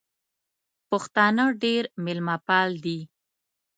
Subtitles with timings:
[0.89, 2.99] پښتانه ډېر مېلمه پال دي.